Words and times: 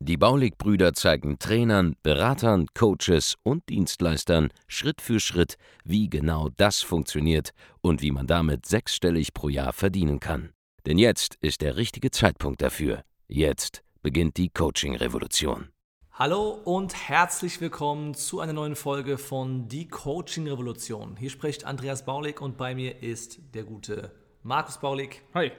Die 0.00 0.16
Baulig-Brüder 0.16 0.94
zeigen 0.94 1.38
Trainern, 1.38 1.96
Beratern, 2.02 2.66
Coaches 2.74 3.36
und 3.42 3.68
Dienstleistern 3.68 4.50
Schritt 4.66 5.00
für 5.00 5.20
Schritt, 5.20 5.56
wie 5.84 6.08
genau 6.08 6.48
das 6.56 6.80
funktioniert 6.80 7.50
und 7.80 8.02
wie 8.02 8.10
man 8.10 8.26
damit 8.26 8.66
sechsstellig 8.66 9.34
pro 9.34 9.48
Jahr 9.48 9.72
verdienen 9.72 10.20
kann. 10.20 10.50
Denn 10.86 10.98
jetzt 10.98 11.36
ist 11.40 11.60
der 11.60 11.76
richtige 11.76 12.10
Zeitpunkt 12.10 12.62
dafür. 12.62 13.04
Jetzt 13.28 13.82
beginnt 14.02 14.36
die 14.36 14.48
Coaching-Revolution. 14.48 15.68
Hallo 16.12 16.50
und 16.64 17.08
herzlich 17.08 17.60
willkommen 17.60 18.14
zu 18.14 18.40
einer 18.40 18.52
neuen 18.52 18.76
Folge 18.76 19.16
von 19.16 19.68
Die 19.68 19.88
Coaching 19.88 20.48
Revolution. 20.48 21.16
Hier 21.16 21.30
spricht 21.30 21.64
Andreas 21.64 22.04
Baulig 22.04 22.42
und 22.42 22.58
bei 22.58 22.74
mir 22.74 23.02
ist 23.02 23.38
der 23.54 23.64
gute 23.64 24.12
Markus 24.42 24.78
Baulig. 24.78 25.22
Hi. 25.32 25.52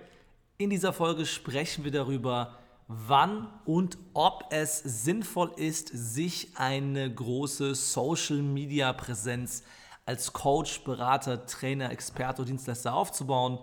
In 0.57 0.70
dieser 0.70 0.93
Folge 0.93 1.25
sprechen 1.25 1.84
wir 1.84 1.91
darüber, 1.91 2.59
wann 3.07 3.47
und 3.65 3.97
ob 4.13 4.45
es 4.49 4.79
sinnvoll 4.79 5.51
ist, 5.55 5.89
sich 5.93 6.49
eine 6.55 7.13
große 7.13 7.75
Social-Media-Präsenz 7.75 9.63
als 10.05 10.33
Coach, 10.33 10.83
Berater, 10.83 11.45
Trainer, 11.45 11.91
Experte 11.91 12.41
oder 12.41 12.49
Dienstleister 12.49 12.93
aufzubauen, 12.93 13.59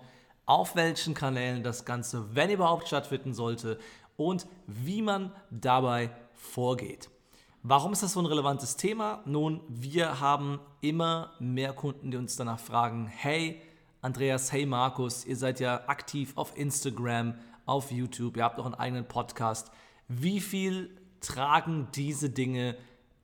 auf 0.47 0.77
welchen 0.77 1.15
Kanälen 1.15 1.63
das 1.63 1.85
Ganze, 1.85 2.35
wenn 2.35 2.51
überhaupt, 2.51 2.87
stattfinden 2.89 3.35
sollte 3.35 3.79
und 4.17 4.47
wie 4.67 5.03
man 5.03 5.33
dabei 5.51 6.11
vorgeht. 6.33 7.11
Warum 7.63 7.93
ist 7.93 8.03
das 8.03 8.13
so 8.13 8.21
ein 8.21 8.27
relevantes 8.27 8.77
Thema? 8.77 9.21
Nun, 9.27 9.61
wir 9.69 10.21
haben 10.21 10.61
immer 10.81 11.33
mehr 11.39 11.73
Kunden, 11.73 12.11
die 12.11 12.17
uns 12.17 12.37
danach 12.37 12.61
fragen, 12.61 13.09
hey 13.09 13.61
Andreas, 14.01 14.53
hey 14.53 14.65
Markus, 14.65 15.27
ihr 15.27 15.37
seid 15.37 15.59
ja 15.59 15.89
aktiv 15.89 16.33
auf 16.37 16.57
Instagram, 16.57 17.35
auf 17.69 17.91
YouTube, 17.91 18.37
ihr 18.37 18.45
habt 18.45 18.59
auch 18.59 18.65
einen 18.65 18.75
eigenen 18.75 19.07
Podcast. 19.07 19.71
Wie 20.09 20.41
viel 20.41 20.91
tragen 21.21 21.89
diese 21.95 22.31
Dinge 22.31 22.77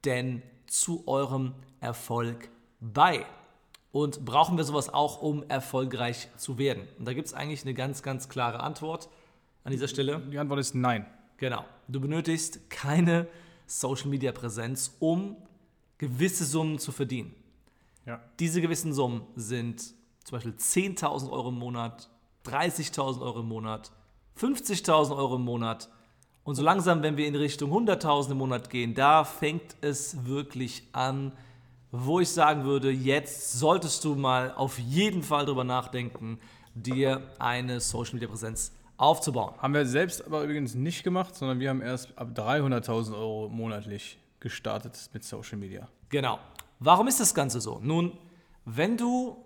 denn 0.05 0.43
zu 0.67 1.07
eurem 1.07 1.55
Erfolg 1.81 2.49
bei? 2.81 3.27
Und 3.91 4.25
brauchen 4.25 4.57
wir 4.57 4.65
sowas 4.65 4.93
auch, 4.93 5.23
um 5.23 5.45
erfolgreich 5.49 6.29
zu 6.37 6.59
werden? 6.59 6.89
Und 6.99 7.07
da 7.07 7.15
gibt 7.15 7.29
es 7.29 7.35
eigentlich 7.35 7.63
eine 7.63 7.75
ganz, 7.75 8.03
ganz 8.03 8.29
klare 8.29 8.61
Antwort 8.61 9.09
an 9.63 9.71
dieser 9.73 9.89
Stelle. 9.89 10.21
Die 10.21 10.39
Antwort 10.39 10.61
ist 10.61 10.75
nein. 10.75 11.07
Genau. 11.37 11.65
Du 11.89 12.01
benötigst 12.01 12.69
keine 12.71 13.29
Social 13.67 14.09
Media 14.09 14.33
Präsenz, 14.33 14.97
um 14.99 15.37
gewisse 15.99 16.45
Summen 16.45 16.79
zu 16.79 16.93
verdienen. 16.93 17.35
Ja. 18.05 18.21
Diese 18.41 18.61
gewissen 18.61 18.93
Summen 18.93 19.23
sind 19.37 19.81
zum 20.25 20.37
Beispiel 20.37 20.53
10.000 20.53 21.31
Euro 21.31 21.49
im 21.51 21.59
Monat, 21.59 22.11
30.000 22.47 23.21
Euro 23.21 23.41
im 23.41 23.49
Monat, 23.49 23.93
50.000 24.39 25.17
Euro 25.17 25.37
im 25.37 25.43
Monat. 25.43 25.89
Und 26.43 26.57
so 26.57 26.63
langsam, 26.63 27.03
wenn 27.03 27.17
wir 27.17 27.27
in 27.27 27.37
Richtung 27.37 27.73
100.000 27.73 28.33
im 28.33 28.39
Monat 28.39 28.69
gehen, 28.69 28.95
da 28.95 29.25
fängt 29.25 29.77
es 29.81 30.27
wirklich 30.27 30.83
an, 30.93 31.33
wo 31.91 32.21
ich 32.21 32.29
sagen 32.29 32.65
würde, 32.65 32.91
jetzt 32.91 33.53
solltest 33.59 34.05
du 34.05 34.15
mal 34.15 34.53
auf 34.55 34.79
jeden 34.79 35.23
Fall 35.23 35.47
darüber 35.47 35.65
nachdenken, 35.65 36.39
dir 36.75 37.23
eine 37.39 37.81
Social 37.81 38.15
Media 38.15 38.29
Präsenz 38.29 38.73
aufzubauen. 38.97 39.55
Haben 39.59 39.75
wir 39.75 39.87
selbst 39.87 40.25
aber 40.27 40.43
übrigens 40.43 40.75
nicht 40.75 41.05
gemacht, 41.05 41.35
sondern 41.35 41.61
wir 41.61 41.71
haben 41.71 41.81
erst 41.81 42.17
ab 42.19 42.31
300.000 42.35 43.15
Euro 43.15 43.49
monatlich 43.49 44.19
gestartet 44.41 45.11
mit 45.13 45.25
Social 45.25 45.57
Media. 45.57 45.89
Genau. 46.11 46.39
Warum 46.81 47.09
ist 47.09 47.21
das 47.21 47.35
Ganze 47.35 47.61
so? 47.61 47.81
Nun, 47.83 48.13
wenn 48.65 48.97
du 48.97 49.37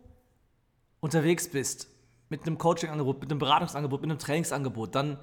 unterwegs 1.00 1.48
bist 1.48 1.88
mit 2.28 2.46
einem 2.46 2.58
Coaching-Angebot, 2.58 3.20
mit 3.20 3.30
einem 3.30 3.38
Beratungsangebot, 3.38 4.02
mit 4.02 4.10
einem 4.10 4.18
Trainingsangebot, 4.18 4.94
dann 4.94 5.18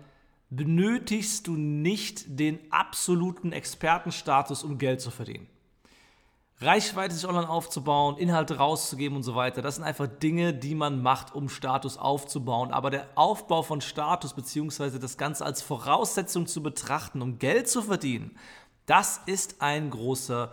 benötigst 0.49 1.47
du 1.47 1.55
nicht 1.55 2.39
den 2.39 2.59
absoluten 2.71 3.51
Expertenstatus, 3.51 4.63
um 4.63 4.77
Geld 4.77 5.01
zu 5.01 5.11
verdienen. 5.11 5.47
Reichweite 6.61 7.13
sich 7.13 7.27
online 7.27 7.49
aufzubauen, 7.49 8.17
Inhalte 8.17 8.57
rauszugeben 8.57 9.17
und 9.17 9.23
so 9.23 9.35
weiter, 9.35 9.61
das 9.61 9.75
sind 9.75 9.83
einfach 9.83 10.07
Dinge, 10.07 10.53
die 10.53 10.73
man 10.73 11.01
macht, 11.01 11.35
um 11.35 11.49
Status 11.49 11.97
aufzubauen. 11.97 12.71
Aber 12.71 12.89
der 12.89 13.07
Aufbau 13.15 13.61
von 13.61 13.81
Status 13.81 14.33
bzw. 14.33 14.97
das 14.97 15.17
Ganze 15.17 15.45
als 15.45 15.61
Voraussetzung 15.61 16.47
zu 16.47 16.63
betrachten, 16.63 17.21
um 17.21 17.39
Geld 17.39 17.67
zu 17.67 17.81
verdienen, 17.81 18.37
das 18.85 19.19
ist 19.25 19.61
ein 19.61 19.89
großer 19.89 20.51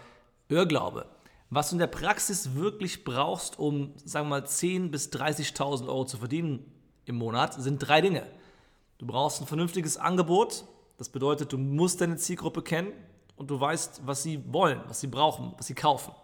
Irrglaube. 0.49 1.07
Was 1.55 1.69
du 1.69 1.75
in 1.75 1.81
der 1.81 1.87
Praxis 1.87 2.55
wirklich 2.55 3.05
brauchst, 3.05 3.59
um, 3.59 3.93
sagen 4.07 4.29
wir 4.29 4.41
mal, 4.41 4.47
10.000 4.47 4.89
bis 4.89 5.11
30.000 5.11 5.87
Euro 5.87 6.07
zu 6.07 6.17
verdienen 6.17 6.65
im 7.05 7.17
Monat, 7.17 7.53
sind 7.61 7.77
drei 7.77 8.01
Dinge. 8.01 8.27
Du 8.97 9.05
brauchst 9.05 9.43
ein 9.43 9.47
vernünftiges 9.47 9.99
Angebot. 9.99 10.65
Das 10.97 11.11
bedeutet, 11.11 11.53
du 11.53 11.59
musst 11.59 12.01
deine 12.01 12.17
Zielgruppe 12.17 12.63
kennen 12.63 12.91
und 13.37 13.51
du 13.51 13.61
weißt, 13.61 14.01
was 14.07 14.23
sie 14.23 14.43
wollen, 14.51 14.81
was 14.89 15.01
sie 15.01 15.09
brauchen, 15.09 15.53
was 15.59 15.67
sie 15.67 15.75
kaufen. 15.75 16.15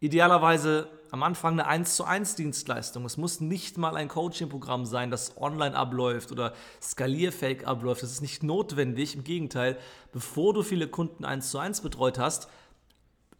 Idealerweise 0.00 0.88
am 1.10 1.22
Anfang 1.22 1.52
eine 1.52 1.66
1 1.66 1.94
zu 1.94 2.04
1 2.04 2.36
Dienstleistung. 2.36 3.04
Es 3.04 3.18
muss 3.18 3.42
nicht 3.42 3.76
mal 3.76 3.94
ein 3.94 4.08
Coaching-Programm 4.08 4.86
sein, 4.86 5.10
das 5.10 5.36
online 5.36 5.76
abläuft 5.76 6.32
oder 6.32 6.54
skalierfähig 6.80 7.66
abläuft. 7.66 8.02
Das 8.02 8.10
ist 8.10 8.22
nicht 8.22 8.42
notwendig. 8.42 9.16
Im 9.16 9.24
Gegenteil, 9.24 9.76
bevor 10.12 10.54
du 10.54 10.62
viele 10.62 10.88
Kunden 10.88 11.26
1 11.26 11.50
zu 11.50 11.58
1 11.58 11.82
betreut 11.82 12.18
hast, 12.18 12.48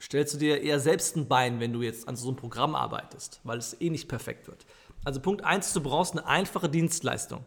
stellst 0.01 0.35
du 0.35 0.39
dir 0.39 0.63
eher 0.63 0.81
selbst 0.81 1.17
ein 1.17 1.29
Bein, 1.29 1.61
wenn 1.61 1.73
du 1.73 1.83
jetzt 1.83 2.09
an 2.09 2.17
so 2.17 2.29
einem 2.29 2.37
Programm 2.37 2.75
arbeitest, 2.75 3.41
weil 3.45 3.59
es 3.59 3.81
eh 3.81 3.91
nicht 3.91 4.09
perfekt 4.09 4.49
wird. 4.49 4.67
Also 5.05 5.21
Punkt 5.21 5.45
1, 5.45 5.73
du 5.73 5.81
brauchst 5.81 6.13
eine 6.13 6.27
einfache 6.27 6.69
Dienstleistung. 6.69 7.45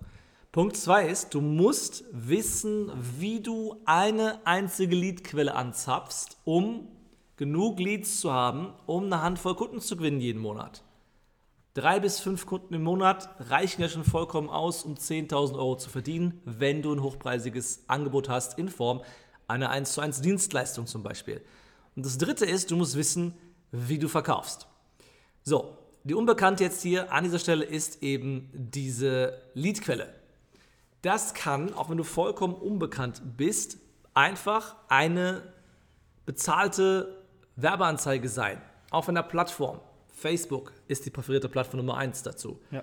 Punkt 0.51 0.77
2 0.77 1.07
ist, 1.07 1.33
du 1.33 1.41
musst 1.41 2.05
wissen, 2.11 2.91
wie 3.19 3.41
du 3.41 3.75
eine 3.85 4.39
einzige 4.45 4.95
Leadquelle 4.95 5.53
anzapfst, 5.53 6.37
um 6.43 6.87
genug 7.37 7.79
Leads 7.79 8.19
zu 8.19 8.33
haben, 8.33 8.73
um 8.85 9.05
eine 9.05 9.21
Handvoll 9.21 9.55
Kunden 9.55 9.79
zu 9.79 9.95
gewinnen 9.95 10.19
jeden 10.19 10.41
Monat. 10.41 10.83
Drei 11.75 11.99
bis 11.99 12.19
fünf 12.19 12.45
Kunden 12.47 12.73
im 12.73 12.81
Monat 12.81 13.29
reichen 13.39 13.81
ja 13.81 13.89
schon 13.89 14.03
vollkommen 14.03 14.49
aus, 14.49 14.83
um 14.83 14.95
10.000 14.95 15.53
Euro 15.53 15.77
zu 15.77 15.89
verdienen, 15.89 16.41
wenn 16.43 16.81
du 16.81 16.91
ein 16.91 17.03
hochpreisiges 17.03 17.83
Angebot 17.87 18.27
hast 18.27 18.57
in 18.57 18.69
Form 18.69 19.03
einer 19.47 19.69
1 19.69 19.93
zu 19.93 20.01
1 20.01 20.21
Dienstleistung 20.21 20.87
zum 20.87 21.03
Beispiel. 21.03 21.41
Und 21.99 22.05
das 22.05 22.17
dritte 22.17 22.45
ist, 22.45 22.71
du 22.71 22.77
musst 22.77 22.95
wissen, 22.95 23.33
wie 23.73 23.99
du 23.99 24.07
verkaufst. 24.07 24.69
So, 25.43 25.77
die 26.05 26.13
Unbekannte 26.13 26.63
jetzt 26.63 26.81
hier 26.81 27.11
an 27.11 27.25
dieser 27.25 27.39
Stelle 27.39 27.65
ist 27.65 28.01
eben 28.01 28.49
diese 28.53 29.37
Leadquelle. 29.53 30.07
Das 31.01 31.33
kann, 31.33 31.73
auch 31.73 31.89
wenn 31.89 31.97
du 31.97 32.05
vollkommen 32.05 32.53
unbekannt 32.53 33.21
bist, 33.35 33.79
einfach 34.13 34.77
eine 34.87 35.43
bezahlte 36.25 37.21
Werbeanzeige 37.57 38.29
sein. 38.29 38.61
Auf 38.91 39.09
einer 39.09 39.21
Plattform. 39.21 39.81
Facebook 40.07 40.71
ist 40.87 41.05
die 41.05 41.09
präferierte 41.09 41.49
Plattform 41.49 41.79
Nummer 41.79 41.97
1 41.97 42.23
dazu. 42.23 42.61
Ja. 42.71 42.81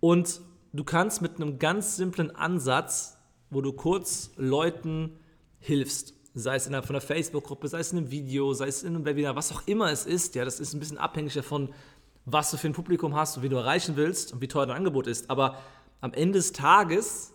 Und 0.00 0.40
du 0.72 0.82
kannst 0.82 1.22
mit 1.22 1.36
einem 1.36 1.60
ganz 1.60 1.94
simplen 1.94 2.34
Ansatz, 2.34 3.16
wo 3.48 3.60
du 3.60 3.72
kurz 3.72 4.32
Leuten 4.34 5.20
hilfst, 5.60 6.17
sei 6.34 6.56
es 6.56 6.66
innerhalb 6.66 6.86
von 6.86 6.96
einer 6.96 7.00
Facebook-Gruppe, 7.00 7.68
sei 7.68 7.80
es 7.80 7.92
in 7.92 7.98
einem 7.98 8.10
Video, 8.10 8.52
sei 8.54 8.68
es 8.68 8.82
in 8.82 8.94
einem 8.94 9.04
Webinar, 9.04 9.36
was 9.36 9.52
auch 9.52 9.62
immer 9.66 9.90
es 9.90 10.06
ist, 10.06 10.34
ja, 10.34 10.44
das 10.44 10.60
ist 10.60 10.74
ein 10.74 10.80
bisschen 10.80 10.98
abhängig 10.98 11.34
davon, 11.34 11.74
was 12.24 12.50
du 12.50 12.56
für 12.56 12.68
ein 12.68 12.74
Publikum 12.74 13.14
hast 13.16 13.36
und 13.36 13.42
wie 13.42 13.48
du 13.48 13.56
erreichen 13.56 13.96
willst 13.96 14.32
und 14.32 14.40
wie 14.40 14.48
teuer 14.48 14.66
dein 14.66 14.76
Angebot 14.76 15.06
ist. 15.06 15.30
Aber 15.30 15.58
am 16.00 16.12
Ende 16.12 16.38
des 16.38 16.52
Tages 16.52 17.32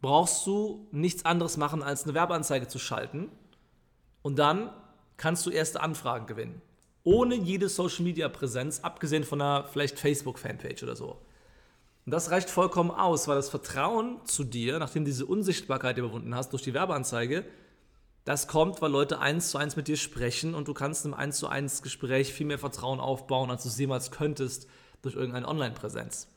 brauchst 0.00 0.46
du 0.46 0.86
nichts 0.90 1.24
anderes 1.24 1.56
machen, 1.56 1.82
als 1.82 2.04
eine 2.04 2.14
Werbeanzeige 2.14 2.68
zu 2.68 2.78
schalten 2.78 3.30
und 4.22 4.38
dann 4.38 4.70
kannst 5.16 5.46
du 5.46 5.50
erste 5.50 5.80
Anfragen 5.80 6.26
gewinnen. 6.26 6.60
Ohne 7.04 7.34
jede 7.34 7.68
Social-Media-Präsenz, 7.68 8.80
abgesehen 8.80 9.24
von 9.24 9.40
einer 9.40 9.64
vielleicht 9.64 9.98
Facebook-Fanpage 9.98 10.82
oder 10.82 10.94
so. 10.94 11.18
Und 12.04 12.12
das 12.12 12.30
reicht 12.30 12.50
vollkommen 12.50 12.90
aus, 12.90 13.28
weil 13.28 13.36
das 13.36 13.48
Vertrauen 13.48 14.24
zu 14.24 14.44
dir, 14.44 14.78
nachdem 14.78 15.04
du 15.04 15.10
diese 15.10 15.26
Unsichtbarkeit 15.26 15.98
überwunden 15.98 16.34
hast 16.34 16.52
durch 16.52 16.62
die 16.62 16.74
Werbeanzeige, 16.74 17.44
das 18.24 18.46
kommt, 18.46 18.80
weil 18.80 18.90
Leute 18.90 19.18
eins 19.18 19.50
zu 19.50 19.58
eins 19.58 19.74
mit 19.74 19.88
dir 19.88 19.96
sprechen 19.96 20.54
und 20.54 20.68
du 20.68 20.74
kannst 20.74 21.04
im 21.04 21.14
eins 21.14 21.38
zu 21.38 21.48
eins 21.48 21.82
Gespräch 21.82 22.32
viel 22.32 22.46
mehr 22.46 22.58
Vertrauen 22.58 23.00
aufbauen, 23.00 23.50
als 23.50 23.64
du 23.64 23.68
es 23.68 23.78
jemals 23.78 24.10
könntest 24.10 24.68
durch 25.02 25.16
irgendeine 25.16 25.48
Online-Präsenz. 25.48 26.28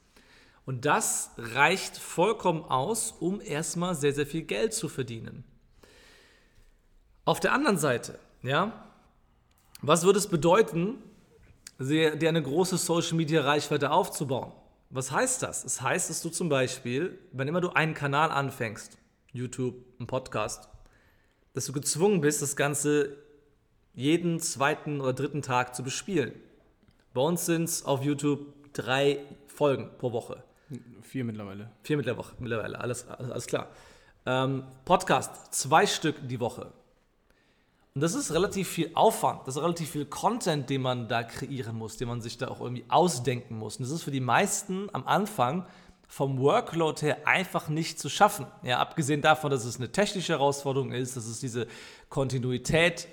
Und 0.65 0.85
das 0.85 1.29
reicht 1.37 1.97
vollkommen 1.97 2.63
aus, 2.63 3.11
um 3.11 3.39
erstmal 3.39 3.93
sehr, 3.93 4.13
sehr 4.13 4.25
viel 4.25 4.41
Geld 4.41 4.73
zu 4.73 4.89
verdienen. 4.89 5.43
Auf 7.23 7.39
der 7.39 7.53
anderen 7.53 7.77
Seite, 7.77 8.17
ja, 8.41 8.71
was 9.81 10.03
würde 10.03 10.17
es 10.17 10.27
bedeuten, 10.27 10.95
dir 11.77 12.29
eine 12.29 12.41
große 12.41 12.77
Social 12.77 13.15
Media 13.15 13.41
Reichweite 13.41 13.91
aufzubauen. 13.91 14.53
Was 14.89 15.11
heißt 15.11 15.43
das? 15.43 15.65
Es 15.65 15.81
heißt, 15.81 16.09
dass 16.09 16.21
du 16.21 16.29
zum 16.29 16.49
Beispiel, 16.49 17.19
wenn 17.31 17.47
immer 17.47 17.61
du 17.61 17.69
einen 17.69 17.93
Kanal 17.93 18.31
anfängst, 18.31 18.97
YouTube, 19.33 19.75
ein 19.99 20.07
Podcast, 20.07 20.69
dass 21.55 21.65
du 21.65 21.71
gezwungen 21.71 22.21
bist, 22.21 22.41
das 22.41 22.55
Ganze 22.55 23.15
jeden 23.93 24.39
zweiten 24.41 24.99
oder 24.99 25.13
dritten 25.13 25.41
Tag 25.41 25.73
zu 25.73 25.83
bespielen. 25.83 26.33
Bei 27.13 27.21
uns 27.21 27.45
sind 27.45 27.63
es 27.63 27.85
auf 27.85 28.03
YouTube 28.03 28.73
drei 28.73 29.19
Folgen 29.47 29.89
pro 29.97 30.11
Woche. 30.11 30.43
Vier 31.01 31.23
mittlerweile. 31.23 31.71
Vier 31.81 31.95
mittlerweile, 31.95 32.27
mittlerweile 32.39 32.79
alles, 32.79 33.07
alles, 33.07 33.31
alles 33.31 33.47
klar. 33.47 33.69
Ähm, 34.25 34.63
Podcast, 34.83 35.53
zwei 35.53 35.85
Stück 35.85 36.15
die 36.27 36.41
Woche. 36.41 36.73
Und 37.93 38.01
das 38.01 38.15
ist 38.15 38.33
relativ 38.33 38.67
viel 38.67 38.91
Aufwand, 38.93 39.47
das 39.47 39.55
ist 39.55 39.61
relativ 39.61 39.91
viel 39.91 40.05
Content, 40.05 40.69
den 40.69 40.81
man 40.81 41.07
da 41.07 41.23
kreieren 41.23 41.77
muss, 41.77 41.95
den 41.95 42.09
man 42.09 42.19
sich 42.19 42.37
da 42.37 42.49
auch 42.49 42.59
irgendwie 42.59 42.83
ausdenken 42.89 43.57
muss. 43.57 43.77
Und 43.77 43.83
das 43.83 43.91
ist 43.91 44.03
für 44.03 44.11
die 44.11 44.19
meisten 44.19 44.89
am 44.91 45.07
Anfang 45.07 45.65
vom 46.07 46.39
Workload 46.39 47.01
her 47.01 47.27
einfach 47.27 47.69
nicht 47.69 47.99
zu 47.99 48.09
schaffen. 48.09 48.45
Ja, 48.63 48.79
abgesehen 48.79 49.21
davon, 49.21 49.51
dass 49.51 49.65
es 49.65 49.77
eine 49.77 49.91
technische 49.91 50.33
Herausforderung 50.33 50.91
ist, 50.91 51.17
dass 51.17 51.25
es 51.25 51.39
diese 51.39 51.67
Kontinuität 52.09 53.07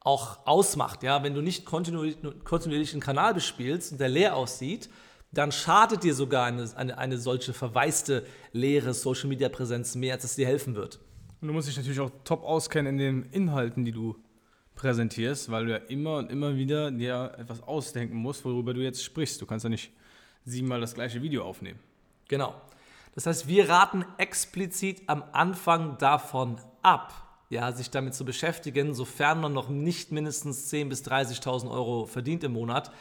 auch 0.00 0.46
ausmacht. 0.46 1.02
Ja, 1.02 1.22
wenn 1.22 1.34
du 1.34 1.42
nicht 1.42 1.64
kontinuierlich, 1.64 2.92
einen 2.92 3.00
Kanal 3.00 3.34
bespielst 3.34 3.92
und 3.92 4.00
der 4.00 4.08
leer 4.08 4.36
aussieht, 4.36 4.88
dann 5.32 5.52
schadet 5.52 6.04
dir 6.04 6.14
sogar 6.14 6.46
eine, 6.46 6.68
eine, 6.76 6.96
eine 6.96 7.18
solche 7.18 7.52
verwaiste, 7.52 8.24
leere 8.52 8.94
Social-Media-Präsenz 8.94 9.94
mehr, 9.94 10.14
als 10.14 10.24
es 10.24 10.36
dir 10.36 10.46
helfen 10.46 10.74
wird. 10.74 11.00
Und 11.40 11.48
du 11.48 11.54
musst 11.54 11.68
dich 11.68 11.76
natürlich 11.76 12.00
auch 12.00 12.10
top 12.24 12.42
auskennen 12.42 12.98
in 12.98 12.98
den 12.98 13.32
Inhalten, 13.32 13.84
die 13.84 13.92
du 13.92 14.16
präsentierst, 14.74 15.50
weil 15.50 15.66
du 15.66 15.72
ja 15.72 15.76
immer 15.76 16.16
und 16.16 16.30
immer 16.30 16.56
wieder 16.56 16.90
dir 16.90 17.34
etwas 17.36 17.62
ausdenken 17.62 18.16
musst, 18.16 18.44
worüber 18.44 18.72
du 18.72 18.80
jetzt 18.80 19.04
sprichst. 19.04 19.40
Du 19.42 19.46
kannst 19.46 19.64
ja 19.64 19.68
nicht 19.68 19.92
siebenmal 20.44 20.80
das 20.80 20.94
gleiche 20.94 21.20
Video 21.20 21.44
aufnehmen. 21.44 21.78
Genau. 22.28 22.54
Das 23.14 23.26
heißt, 23.26 23.48
wir 23.48 23.68
raten 23.68 24.04
explizit 24.16 25.02
am 25.08 25.24
Anfang 25.32 25.98
davon 25.98 26.58
ab, 26.82 27.12
ja, 27.50 27.72
sich 27.72 27.90
damit 27.90 28.14
zu 28.14 28.24
beschäftigen, 28.24 28.94
sofern 28.94 29.40
man 29.40 29.52
noch 29.52 29.68
nicht 29.68 30.12
mindestens 30.12 30.70
10.000 30.72 30.88
bis 30.88 31.04
30.000 31.04 31.70
Euro 31.70 32.06
verdient 32.06 32.44
im 32.44 32.52
Monat. 32.52 32.92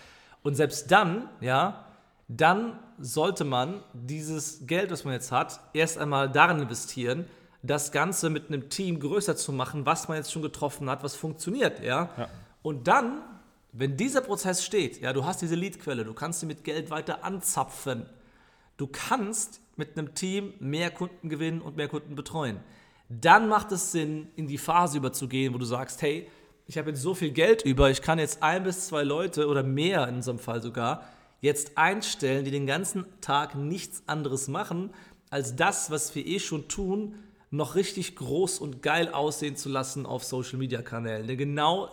Und 0.41 0.55
selbst 0.55 0.91
dann, 0.91 1.29
ja, 1.41 1.85
dann 2.27 2.79
sollte 2.97 3.43
man 3.43 3.83
dieses 3.93 4.65
Geld, 4.65 4.91
was 4.91 5.03
man 5.03 5.13
jetzt 5.13 5.31
hat, 5.31 5.59
erst 5.73 5.97
einmal 5.97 6.31
darin 6.31 6.59
investieren, 6.59 7.27
das 7.61 7.91
Ganze 7.91 8.29
mit 8.29 8.47
einem 8.47 8.69
Team 8.69 8.99
größer 8.99 9.35
zu 9.35 9.51
machen, 9.51 9.85
was 9.85 10.07
man 10.07 10.17
jetzt 10.17 10.31
schon 10.31 10.41
getroffen 10.41 10.89
hat, 10.89 11.03
was 11.03 11.15
funktioniert, 11.15 11.83
ja. 11.83 12.09
Ja. 12.17 12.27
Und 12.61 12.87
dann, 12.87 13.21
wenn 13.71 13.97
dieser 13.97 14.21
Prozess 14.21 14.63
steht, 14.63 15.01
ja, 15.01 15.13
du 15.13 15.25
hast 15.25 15.41
diese 15.41 15.55
Leadquelle, 15.55 16.05
du 16.05 16.13
kannst 16.13 16.39
sie 16.39 16.45
mit 16.45 16.63
Geld 16.63 16.89
weiter 16.89 17.23
anzapfen, 17.23 18.05
du 18.77 18.87
kannst 18.87 19.61
mit 19.75 19.97
einem 19.97 20.15
Team 20.15 20.53
mehr 20.59 20.91
Kunden 20.91 21.29
gewinnen 21.29 21.61
und 21.61 21.75
mehr 21.75 21.87
Kunden 21.87 22.15
betreuen. 22.15 22.59
Dann 23.09 23.47
macht 23.47 23.71
es 23.71 23.91
Sinn, 23.91 24.29
in 24.35 24.47
die 24.47 24.57
Phase 24.57 24.97
überzugehen, 24.97 25.53
wo 25.53 25.57
du 25.57 25.65
sagst, 25.65 26.01
hey, 26.01 26.27
ich 26.65 26.77
habe 26.77 26.89
jetzt 26.89 27.01
so 27.01 27.13
viel 27.13 27.31
Geld 27.31 27.63
über, 27.63 27.89
ich 27.89 28.01
kann 28.01 28.19
jetzt 28.19 28.43
ein 28.43 28.63
bis 28.63 28.87
zwei 28.87 29.03
Leute 29.03 29.47
oder 29.47 29.63
mehr 29.63 30.07
in 30.07 30.15
unserem 30.15 30.39
Fall 30.39 30.61
sogar 30.61 31.03
jetzt 31.39 31.77
einstellen, 31.77 32.43
die 32.43 32.51
den 32.51 32.67
ganzen 32.67 33.05
Tag 33.21 33.55
nichts 33.55 34.03
anderes 34.07 34.47
machen, 34.47 34.89
als 35.29 35.55
das, 35.55 35.91
was 35.91 36.15
wir 36.15 36.25
eh 36.25 36.39
schon 36.39 36.67
tun, 36.67 37.15
noch 37.49 37.75
richtig 37.75 38.15
groß 38.17 38.59
und 38.59 38.81
geil 38.81 39.09
aussehen 39.13 39.55
zu 39.55 39.69
lassen 39.69 40.05
auf 40.05 40.23
Social 40.23 40.57
Media 40.57 40.81
Kanälen. 40.81 41.27
Denn 41.27 41.37
genau 41.37 41.89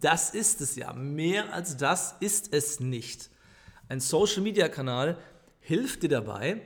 das 0.00 0.30
ist 0.30 0.60
es 0.60 0.74
ja. 0.74 0.92
Mehr 0.94 1.52
als 1.52 1.76
das 1.76 2.16
ist 2.18 2.52
es 2.52 2.80
nicht. 2.80 3.30
Ein 3.88 4.00
Social 4.00 4.42
Media 4.42 4.68
Kanal 4.68 5.16
hilft 5.66 6.04
dir 6.04 6.08
dabei, 6.08 6.62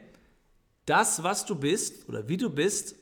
das, 0.85 1.23
was 1.23 1.47
du 1.47 1.55
bist 1.55 2.06
oder 2.06 2.29
wie 2.29 2.37
du 2.37 2.50
bist, 2.50 2.97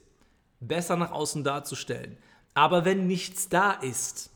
besser 0.61 0.95
nach 0.95 1.11
außen 1.11 1.43
darzustellen. 1.43 2.17
Aber 2.55 2.85
wenn 2.85 3.09
nichts 3.09 3.49
da 3.49 3.73
ist, 3.73 4.31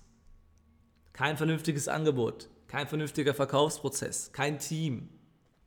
kein 1.12 1.36
vernünftiges 1.36 1.86
Angebot, 1.86 2.48
kein 2.66 2.88
vernünftiger 2.88 3.32
Verkaufsprozess, 3.32 4.32
kein 4.32 4.58
Team, 4.58 5.08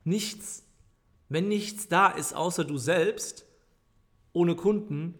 nichts, 0.04 0.64
wenn 1.30 1.48
nichts 1.48 1.88
da 1.88 2.08
ist 2.08 2.34
außer 2.34 2.64
du 2.64 2.76
selbst, 2.76 3.46
ohne 4.34 4.54
Kunden, 4.54 5.14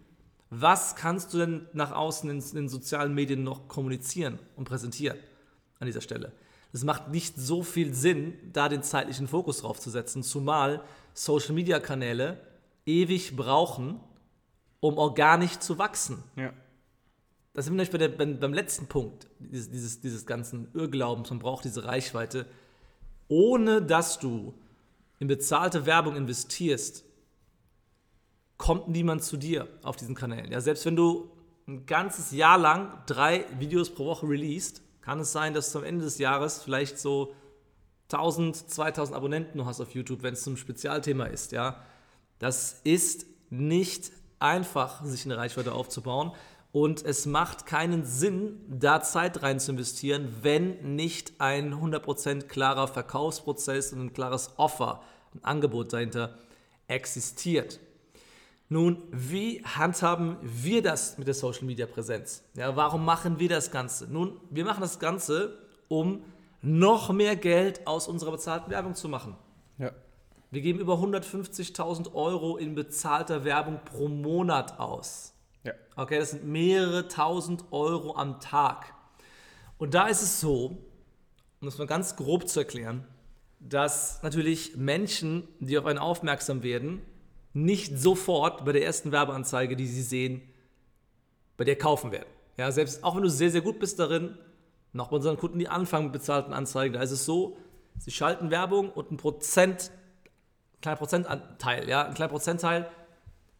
was 0.51 0.95
kannst 0.95 1.33
du 1.33 1.39
denn 1.39 1.69
nach 1.73 1.93
außen 1.93 2.29
in, 2.29 2.45
den 2.55 2.69
sozialen 2.69 3.15
Medien 3.15 3.45
noch 3.45 3.67
kommunizieren 3.67 4.39
und 4.57 4.69
präsentieren 4.69 5.19
an 5.79 5.87
dieser 5.87 6.03
Stelle? 6.03 6.33
Es 6.77 6.85
macht 6.85 7.09
nicht 7.09 7.39
so 7.39 7.63
viel 7.63 7.95
Sinn, 7.95 8.35
da 8.53 8.69
den 8.69 8.83
zeitlichen 8.83 9.29
Fokus 9.29 9.63
drauf 9.63 9.81
zu 9.81 9.89
setzen, 9.89 10.23
zumal 10.23 10.83
Social-Media-Kanäle 11.15 12.39
ewig 12.85 13.35
brauchen, 13.35 13.99
um 14.81 14.99
organisch 14.99 15.59
zu 15.59 15.79
wachsen. 15.79 16.23
Ja. 16.37 16.53
Da 17.55 17.63
sind 17.63 17.73
wir 17.73 17.77
nämlich 17.77 17.91
bei 17.91 17.97
der, 17.97 18.09
beim, 18.09 18.39
beim 18.39 18.53
letzten 18.53 18.89
Punkt 18.89 19.27
dieses, 19.39 19.71
dieses, 19.71 20.01
dieses 20.03 20.27
ganzen 20.27 20.69
Irrglaubens, 20.75 21.31
man 21.31 21.39
braucht 21.39 21.65
diese 21.65 21.87
Reichweite. 21.87 22.45
Ohne 23.29 23.81
dass 23.81 24.19
du 24.19 24.53
in 25.19 25.29
bezahlte 25.29 25.87
Werbung 25.87 26.15
investierst, 26.15 27.05
kommt 28.59 28.89
niemand 28.89 29.25
zu 29.25 29.39
dir 29.39 29.67
auf 29.83 29.97
diesen 29.97 30.15
Kanälen. 30.15 30.53
Ja, 30.53 30.61
selbst 30.61 30.85
wenn 30.85 30.97
du 30.97 31.31
ein 31.67 31.87
ganzes 31.87 32.33
Jahr 32.33 32.59
lang 32.59 33.03
drei 33.07 33.47
Videos 33.59 33.89
pro 33.95 34.05
Woche 34.05 34.29
released, 34.29 34.83
kann 35.07 35.21
es 35.21 35.31
sein, 35.31 35.55
dass 35.55 35.71
du 35.71 35.79
am 35.79 35.85
Ende 35.85 36.05
des 36.05 36.19
Jahres 36.19 36.65
vielleicht 36.65 36.99
so 36.99 37.33
1000, 38.11 38.57
2000 38.57 39.17
Abonnenten 39.17 39.65
hast 39.65 39.81
auf 39.81 39.95
YouTube, 39.95 40.25
wenn 40.25 40.35
es 40.35 40.43
zum 40.43 40.57
Spezialthema 40.57 41.27
ist. 41.27 41.53
Ja, 41.53 41.81
das 42.41 42.81
ist 42.83 43.25
nicht 43.49 44.11
einfach, 44.41 45.05
sich 45.05 45.25
eine 45.25 45.37
Reichweite 45.37 45.75
aufzubauen. 45.75 46.33
Und 46.73 47.05
es 47.05 47.25
macht 47.25 47.67
keinen 47.67 48.05
Sinn, 48.05 48.61
da 48.69 49.01
Zeit 49.01 49.45
rein 49.45 49.61
zu 49.61 49.71
investieren, 49.71 50.35
wenn 50.43 50.97
nicht 50.97 51.35
ein 51.41 51.75
100% 51.75 52.49
klarer 52.49 52.89
Verkaufsprozess 52.89 53.93
und 53.93 54.01
ein 54.01 54.13
klares 54.13 54.55
Offer, 54.57 55.05
ein 55.33 55.45
Angebot 55.45 55.93
dahinter 55.93 56.37
existiert. 56.89 57.79
Nun, 58.69 59.03
wie 59.13 59.63
handhaben 59.65 60.39
wir 60.43 60.83
das 60.83 61.19
mit 61.19 61.29
der 61.29 61.35
Social 61.35 61.65
Media 61.65 61.87
Präsenz? 61.87 62.43
Ja, 62.55 62.75
warum 62.75 63.05
machen 63.05 63.39
wir 63.39 63.49
das 63.49 63.71
Ganze? 63.71 64.09
Nun, 64.09 64.41
wir 64.51 64.65
machen 64.65 64.81
das 64.81 64.99
Ganze, 64.99 65.57
um 65.87 66.25
noch 66.63 67.13
mehr 67.13 67.37
Geld 67.37 67.87
aus 67.87 68.09
unserer 68.09 68.33
bezahlten 68.33 68.71
Werbung 68.71 68.97
zu 68.97 69.09
machen. 69.09 69.37
Ja. 69.79 69.93
Wir 70.51 70.63
geben 70.63 70.81
über 70.81 70.95
150.000 70.95 72.13
Euro 72.15 72.57
in 72.57 72.75
bezahlter 72.75 73.45
Werbung 73.45 73.81
pro 73.85 74.09
Monat 74.09 74.81
aus. 74.81 75.33
Ja. 75.63 75.73
Okay, 75.95 76.19
das 76.19 76.31
sind 76.33 76.45
mehrere 76.45 77.07
tausend 77.07 77.65
Euro 77.71 78.17
am 78.17 78.41
Tag. 78.41 78.95
Und 79.79 79.95
da 79.95 80.09
ist 80.09 80.23
es 80.23 80.41
so, 80.41 80.79
um 81.61 81.67
das 81.67 81.79
mal 81.79 81.87
ganz 81.87 82.17
grob 82.17 82.49
zu 82.49 82.61
erklären, 82.61 83.07
dass 83.61 84.23
natürlich 84.23 84.77
Menschen, 84.77 85.47
die 85.61 85.79
auf 85.79 85.87
einen 85.87 85.99
aufmerksam 85.99 86.63
werden, 86.63 87.03
nicht 87.57 87.99
sofort 87.99 88.67
bei 88.67 88.73
der 88.73 88.85
ersten 88.85 89.13
Werbeanzeige, 89.13 89.77
die 89.77 89.87
sie 89.87 90.03
sehen, 90.03 90.43
bei 91.57 91.65
dir 91.65 91.77
kaufen 91.77 92.13
werden. 92.13 92.29
Ja, 92.59 92.71
selbst 92.71 93.03
auch 93.03 93.17
wenn 93.17 93.23
du 93.23 93.31
sehr, 93.31 93.51
sehr 93.51 93.63
gut 93.63 93.79
bist 93.79 93.99
darin, 93.99 94.37
noch 94.93 95.09
bei 95.09 95.17
unseren 95.17 95.39
Kunden, 95.39 95.59
die 95.59 95.69
anfangen 95.69 96.07
mit 96.07 96.13
bezahlten 96.13 96.53
Anzeigen, 96.53 96.93
da 96.93 97.01
ist 97.01 97.13
es 97.13 97.25
so, 97.25 97.57
sie 97.99 98.11
schalten 98.11 98.51
Werbung 98.51 98.91
und 98.91 99.11
ein 99.11 99.17
Prozent, 99.17 99.91
ein 100.75 100.81
kleiner 100.83 100.97
Prozentanteil, 100.99 101.89
ja, 101.89 102.05
ein 102.05 102.15
kleiner 102.15 102.31
Prozentteil 102.31 102.91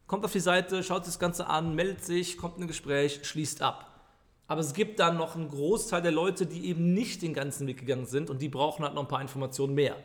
kommt 0.05 0.23
auf 0.23 0.31
die 0.31 0.39
Seite, 0.39 0.83
schaut 0.83 1.03
sich 1.03 1.15
das 1.15 1.19
Ganze 1.19 1.47
an, 1.47 1.73
meldet 1.73 2.05
sich, 2.05 2.37
kommt 2.37 2.57
in 2.57 2.63
ein 2.63 2.67
Gespräch, 2.67 3.21
schließt 3.23 3.63
ab. 3.63 3.91
Aber 4.47 4.61
es 4.61 4.73
gibt 4.73 4.99
dann 4.99 5.17
noch 5.17 5.35
einen 5.35 5.49
Großteil 5.49 6.03
der 6.03 6.11
Leute, 6.11 6.45
die 6.45 6.67
eben 6.67 6.93
nicht 6.93 7.23
den 7.23 7.33
ganzen 7.33 7.67
Weg 7.67 7.79
gegangen 7.79 8.05
sind 8.05 8.29
und 8.29 8.41
die 8.41 8.47
brauchen 8.47 8.85
halt 8.85 8.93
noch 8.93 9.01
ein 9.01 9.07
paar 9.07 9.21
Informationen 9.21 9.73
mehr. 9.73 9.97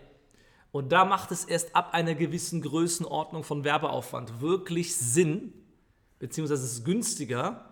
Und 0.72 0.90
da 0.90 1.04
macht 1.04 1.30
es 1.30 1.44
erst 1.44 1.76
ab 1.76 1.92
einer 1.92 2.14
gewissen 2.14 2.62
Größenordnung 2.62 3.44
von 3.44 3.62
Werbeaufwand 3.62 4.40
wirklich 4.40 4.96
Sinn, 4.96 5.52
beziehungsweise 6.18 6.64
es 6.64 6.72
ist 6.72 6.84
günstiger, 6.84 7.66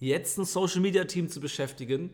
jetzt 0.00 0.36
ein 0.38 0.44
Social 0.44 0.80
Media 0.80 1.04
Team 1.04 1.28
zu 1.28 1.40
beschäftigen, 1.40 2.10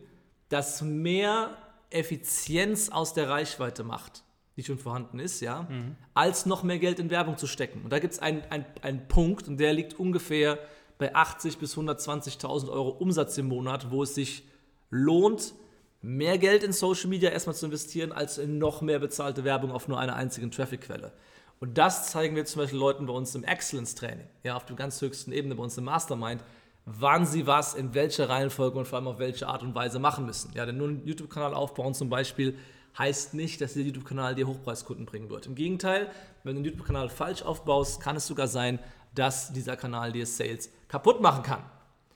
das 0.49 0.81
mehr 0.81 1.57
Effizienz 1.89 2.89
aus 2.89 3.13
der 3.13 3.29
Reichweite 3.29 3.83
macht, 3.83 4.23
die 4.57 4.63
schon 4.63 4.77
vorhanden 4.77 5.19
ist, 5.19 5.41
ja, 5.41 5.67
als 6.13 6.45
noch 6.45 6.61
mehr 6.61 6.77
Geld 6.77 6.99
in 6.99 7.09
Werbung 7.09 7.37
zu 7.37 7.47
stecken. 7.47 7.81
Und 7.83 7.91
da 7.91 7.99
gibt 7.99 8.13
es 8.13 8.19
einen, 8.19 8.43
einen, 8.49 8.65
einen 8.81 9.07
Punkt, 9.07 9.47
und 9.47 9.57
der 9.57 9.73
liegt 9.73 9.99
ungefähr 9.99 10.59
bei 10.99 11.15
80.000 11.15 11.57
bis 11.57 11.77
120.000 11.77 12.69
Euro 12.69 12.89
Umsatz 12.89 13.37
im 13.39 13.47
Monat, 13.47 13.89
wo 13.89 14.03
es 14.03 14.13
sich 14.13 14.43
lohnt, 14.91 15.53
mehr 16.01 16.37
Geld 16.37 16.63
in 16.63 16.73
Social 16.73 17.09
Media 17.09 17.29
erstmal 17.29 17.55
zu 17.55 17.65
investieren, 17.65 18.11
als 18.11 18.37
in 18.37 18.57
noch 18.57 18.81
mehr 18.81 18.99
bezahlte 18.99 19.43
Werbung 19.43 19.71
auf 19.71 19.87
nur 19.87 19.99
einer 19.99 20.15
einzigen 20.15 20.51
Traffic-Quelle. 20.51 21.11
Und 21.59 21.77
das 21.77 22.09
zeigen 22.09 22.35
wir 22.35 22.45
zum 22.45 22.61
Beispiel 22.61 22.79
Leuten 22.79 23.05
bei 23.05 23.13
uns 23.13 23.35
im 23.35 23.43
Excellence-Training, 23.43 24.27
ja, 24.43 24.55
auf 24.55 24.65
der 24.65 24.75
ganz 24.75 24.99
höchsten 24.99 25.31
Ebene 25.31 25.55
bei 25.55 25.63
uns 25.63 25.77
im 25.77 25.83
Mastermind, 25.83 26.43
wann 26.85 27.25
sie 27.25 27.45
was 27.45 27.75
in 27.75 27.93
welcher 27.93 28.29
Reihenfolge 28.29 28.79
und 28.79 28.87
vor 28.87 28.97
allem 28.97 29.07
auf 29.07 29.19
welche 29.19 29.47
Art 29.47 29.61
und 29.61 29.75
Weise 29.75 29.99
machen 29.99 30.25
müssen. 30.25 30.51
Ja, 30.55 30.65
denn 30.65 30.77
nur 30.77 30.87
einen 30.87 31.05
YouTube-Kanal 31.05 31.53
aufbauen 31.53 31.93
zum 31.93 32.09
Beispiel 32.09 32.57
heißt 32.97 33.35
nicht, 33.35 33.61
dass 33.61 33.73
der 33.73 33.83
YouTube-Kanal 33.83 34.35
dir 34.35 34.47
Hochpreiskunden 34.47 35.05
bringen 35.05 35.29
wird. 35.29 35.45
Im 35.45 35.55
Gegenteil, 35.55 36.11
wenn 36.43 36.55
du 36.55 36.61
den 36.61 36.65
YouTube-Kanal 36.65 37.09
falsch 37.09 37.43
aufbaust, 37.43 38.01
kann 38.01 38.15
es 38.15 38.27
sogar 38.27 38.47
sein, 38.47 38.79
dass 39.13 39.53
dieser 39.53 39.77
Kanal 39.77 40.11
dir 40.11 40.25
Sales 40.25 40.71
kaputt 40.87 41.21
machen 41.21 41.43
kann. 41.43 41.63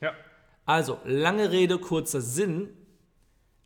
Ja. 0.01 0.11
Also, 0.65 0.97
lange 1.05 1.51
Rede, 1.51 1.77
kurzer 1.77 2.21
Sinn. 2.21 2.69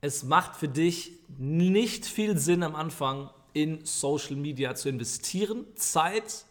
Es 0.02 0.24
macht 0.24 0.56
für 0.56 0.68
dich 0.68 1.12
nicht 1.38 2.06
viel 2.06 2.38
Sinn 2.38 2.64
am 2.64 2.76
Anfang 2.76 3.30
in 3.54 3.84
Social 3.86 4.36
Media 4.36 4.76
zu 4.76 4.90
investieren, 4.90 5.66
Zeit 5.76 6.46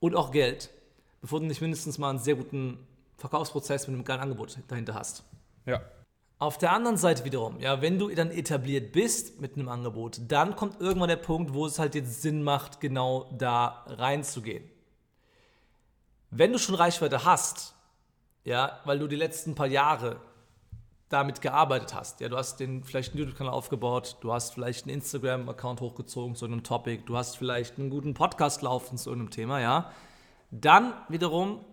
und 0.00 0.16
auch 0.16 0.32
Geld, 0.32 0.70
bevor 1.20 1.40
du 1.40 1.46
nicht 1.46 1.60
mindestens 1.60 1.98
mal 1.98 2.10
einen 2.10 2.18
sehr 2.18 2.34
guten 2.34 2.78
Verkaufsprozess 3.16 3.86
mit 3.86 3.94
einem 3.94 4.04
geilen 4.04 4.20
Angebot 4.20 4.58
dahinter 4.68 4.94
hast. 4.94 5.24
Ja. 5.64 5.82
Auf 6.38 6.58
der 6.58 6.72
anderen 6.72 6.98
Seite 6.98 7.24
wiederum, 7.24 7.60
ja, 7.60 7.80
wenn 7.80 7.98
du 7.98 8.10
dann 8.10 8.30
etabliert 8.30 8.92
bist 8.92 9.40
mit 9.40 9.56
einem 9.56 9.68
Angebot, 9.68 10.20
dann 10.28 10.54
kommt 10.54 10.80
irgendwann 10.80 11.08
der 11.08 11.16
Punkt, 11.16 11.54
wo 11.54 11.64
es 11.64 11.78
halt 11.78 11.94
jetzt 11.94 12.20
Sinn 12.20 12.42
macht, 12.42 12.80
genau 12.80 13.30
da 13.38 13.86
reinzugehen. 13.86 14.68
Wenn 16.30 16.52
du 16.52 16.58
schon 16.58 16.74
Reichweite 16.74 17.24
hast, 17.24 17.74
ja, 18.44 18.80
weil 18.84 18.98
du 18.98 19.06
die 19.06 19.16
letzten 19.16 19.54
paar 19.54 19.66
Jahre 19.66 20.20
damit 21.08 21.40
gearbeitet 21.40 21.94
hast, 21.94 22.20
ja, 22.20 22.28
du 22.28 22.36
hast 22.36 22.58
den 22.58 22.82
vielleicht 22.82 23.12
einen 23.12 23.20
YouTube-Kanal 23.20 23.52
aufgebaut, 23.52 24.16
du 24.20 24.32
hast 24.32 24.54
vielleicht 24.54 24.86
einen 24.86 24.94
Instagram-Account 24.94 25.80
hochgezogen 25.80 26.34
zu 26.34 26.46
einem 26.46 26.64
Topic, 26.64 27.04
du 27.06 27.16
hast 27.16 27.36
vielleicht 27.36 27.78
einen 27.78 27.90
guten 27.90 28.14
Podcast 28.14 28.62
laufen 28.62 28.98
zu 28.98 29.10
irgendeinem 29.10 29.30
Thema, 29.30 29.60
ja, 29.60 29.92
dann 30.50 30.94
wiederum 31.08 31.64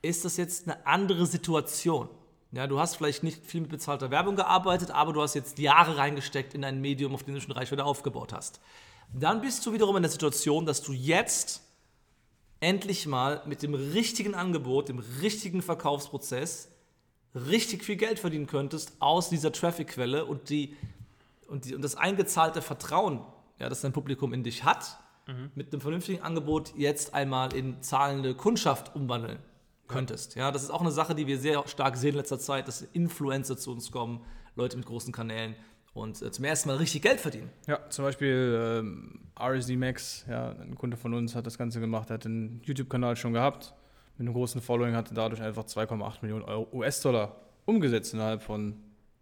ist 0.00 0.24
das 0.24 0.36
jetzt 0.36 0.68
eine 0.68 0.86
andere 0.86 1.26
Situation. 1.26 2.08
Ja, 2.50 2.66
du 2.66 2.80
hast 2.80 2.96
vielleicht 2.96 3.22
nicht 3.22 3.44
viel 3.44 3.60
mit 3.60 3.70
bezahlter 3.70 4.10
Werbung 4.10 4.36
gearbeitet, 4.36 4.90
aber 4.90 5.12
du 5.12 5.20
hast 5.20 5.34
jetzt 5.34 5.58
Jahre 5.58 5.98
reingesteckt 5.98 6.54
in 6.54 6.64
ein 6.64 6.80
Medium, 6.80 7.14
auf 7.14 7.22
dem 7.24 7.34
du 7.34 7.40
schon 7.42 7.52
Reichweite 7.52 7.84
aufgebaut 7.84 8.32
hast. 8.32 8.60
Dann 9.12 9.42
bist 9.42 9.66
du 9.66 9.72
wiederum 9.72 9.96
in 9.96 10.02
der 10.02 10.10
Situation, 10.10 10.64
dass 10.64 10.82
du 10.82 10.92
jetzt 10.92 11.62
endlich 12.60 13.06
mal 13.06 13.42
mit 13.44 13.62
dem 13.62 13.74
richtigen 13.74 14.34
Angebot, 14.34 14.88
dem 14.88 14.98
richtigen 15.20 15.60
Verkaufsprozess 15.60 16.70
richtig 17.34 17.84
viel 17.84 17.96
Geld 17.96 18.18
verdienen 18.18 18.46
könntest 18.46 18.92
aus 19.00 19.28
dieser 19.28 19.52
Traffic-Quelle 19.52 20.24
und, 20.24 20.48
die, 20.50 20.76
und, 21.46 21.64
die, 21.64 21.74
und 21.74 21.82
das 21.82 21.94
eingezahlte 21.94 22.62
Vertrauen, 22.62 23.20
ja, 23.58 23.68
das 23.68 23.80
dein 23.80 23.92
Publikum 23.92 24.32
in 24.32 24.42
dich 24.42 24.64
hat, 24.64 24.98
mit 25.54 25.72
einem 25.72 25.82
vernünftigen 25.82 26.22
Angebot 26.22 26.72
jetzt 26.76 27.12
einmal 27.12 27.54
in 27.54 27.82
zahlende 27.82 28.34
Kundschaft 28.34 28.94
umwandeln 28.94 29.38
könntest. 29.86 30.36
Ja, 30.36 30.50
das 30.50 30.62
ist 30.62 30.70
auch 30.70 30.80
eine 30.80 30.90
Sache, 30.90 31.14
die 31.14 31.26
wir 31.26 31.38
sehr 31.38 31.66
stark 31.68 31.96
sehen 31.96 32.10
in 32.10 32.16
letzter 32.16 32.38
Zeit, 32.38 32.66
dass 32.66 32.80
Influencer 32.80 33.58
zu 33.58 33.72
uns 33.72 33.90
kommen, 33.90 34.24
Leute 34.54 34.78
mit 34.78 34.86
großen 34.86 35.12
Kanälen 35.12 35.54
und 35.92 36.22
äh, 36.22 36.30
zum 36.30 36.44
ersten 36.44 36.68
Mal 36.68 36.78
richtig 36.78 37.02
Geld 37.02 37.20
verdienen. 37.20 37.50
Ja, 37.66 37.88
zum 37.90 38.04
Beispiel 38.04 38.80
ähm, 38.80 39.20
RSD 39.38 39.76
Max, 39.76 40.24
ja, 40.28 40.52
ein 40.52 40.74
Kunde 40.76 40.96
von 40.96 41.12
uns 41.12 41.34
hat 41.34 41.46
das 41.46 41.58
Ganze 41.58 41.80
gemacht, 41.80 42.10
hat 42.10 42.24
einen 42.24 42.62
YouTube-Kanal 42.64 43.16
schon 43.16 43.34
gehabt, 43.34 43.74
mit 44.18 44.26
einem 44.26 44.34
großen 44.34 44.60
Following, 44.60 44.94
hatte 44.94 45.14
dadurch 45.14 45.40
einfach 45.40 45.64
2,8 45.64 46.16
Millionen 46.22 46.44
Euro 46.44 46.66
US-Dollar 46.72 47.36
umgesetzt 47.66 48.12
innerhalb 48.14 48.42
von 48.42 48.74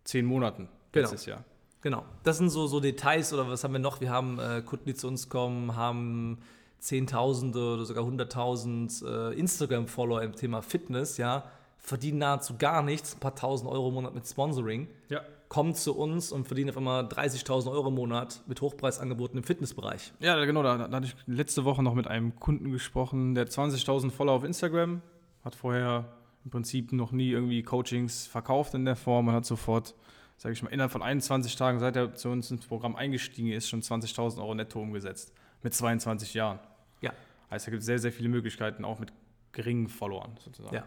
zehn 0.05 0.25
Monaten 0.25 0.69
Genau. 0.93 1.03
letztes 1.11 1.27
Jahr. 1.27 1.45
Genau. 1.83 2.05
Das 2.23 2.39
sind 2.39 2.49
so, 2.49 2.67
so 2.67 2.81
Details 2.81 3.33
oder 3.33 3.49
was 3.49 3.63
haben 3.63 3.73
wir 3.75 3.79
noch? 3.79 4.01
Wir 4.01 4.11
haben 4.11 4.39
äh, 4.39 4.63
Kunden, 4.63 4.87
die 4.87 4.95
zu 4.95 5.07
uns 5.09 5.29
kommen, 5.29 5.77
haben 5.77 6.39
Zehntausende 6.79 7.75
oder 7.75 7.85
sogar 7.85 8.05
Hunderttausend 8.05 9.03
äh, 9.03 9.33
Instagram-Follower 9.35 10.23
im 10.23 10.35
Thema 10.35 10.63
Fitness, 10.63 11.17
ja, 11.19 11.45
verdienen 11.79 12.19
nahezu 12.19 12.57
gar 12.59 12.83
nichts, 12.83 13.15
ein 13.15 13.21
paar 13.21 13.35
tausend 13.35 13.71
Euro 13.71 13.89
im 13.89 13.95
Monat 13.95 14.15
mit 14.15 14.27
Sponsoring, 14.27 14.89
Ja. 15.09 15.21
kommen 15.49 15.75
zu 15.75 15.97
uns 15.97 16.33
und 16.33 16.47
verdienen 16.47 16.71
auf 16.71 16.77
einmal 16.77 17.05
30.000 17.07 17.71
Euro 17.71 17.89
im 17.89 17.95
Monat 17.95 18.43
mit 18.47 18.61
Hochpreisangeboten 18.61 19.39
im 19.39 19.45
Fitnessbereich. 19.45 20.13
Ja, 20.21 20.45
genau, 20.45 20.63
da, 20.63 20.89
da 20.89 20.97
hatte 20.97 21.07
ich 21.07 21.15
letzte 21.27 21.65
Woche 21.65 21.83
noch 21.83 21.95
mit 21.95 22.09
einem 22.09 22.35
Kunden 22.41 22.73
gesprochen, 22.73 23.35
der 23.35 23.43
hat 23.47 23.51
20.000 23.53 24.11
Follower 24.11 24.35
auf 24.37 24.45
Instagram, 24.45 25.03
hat 25.45 25.55
vorher 25.55 26.13
im 26.45 26.51
Prinzip 26.51 26.93
noch 26.93 27.13
nie 27.13 27.31
irgendwie 27.31 27.63
Coachings 27.63 28.27
verkauft 28.27 28.75
in 28.75 28.85
der 28.85 28.97
Form 28.97 29.29
und 29.29 29.35
hat 29.35 29.45
sofort, 29.47 29.95
sage 30.37 30.53
ich 30.53 30.63
mal, 30.63 30.71
innerhalb 30.71 30.93
von 30.93 31.03
21 31.03 31.55
Tagen, 31.57 31.79
seit 31.79 31.95
er 31.97 32.15
zu 32.15 32.29
uns 32.31 32.51
ins 32.51 32.67
Programm 32.67 32.97
eingestiegen 32.97 33.53
ist, 33.53 33.69
schon 33.69 33.83
20.000 33.83 34.39
Euro 34.39 34.55
netto 34.55 34.81
umgesetzt. 34.81 35.33
Mit 35.63 35.75
22 35.75 36.35
Jahren. 36.35 36.59
Ja. 37.01 37.13
Heißt, 37.51 37.67
da 37.67 37.71
gibt 37.71 37.81
es 37.81 37.87
sehr, 37.87 37.99
sehr 37.99 38.13
viele 38.13 38.29
Möglichkeiten, 38.29 38.85
auch 38.85 38.99
mit 38.99 39.13
geringen 39.53 39.89
Followern 39.89 40.37
sozusagen. 40.45 40.75
Ja. 40.75 40.85